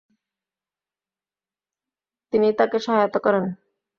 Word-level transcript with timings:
তিনি 2.33 2.47
তাকে 2.59 2.77
সহায়তা 2.85 3.19
করেন। 3.25 3.45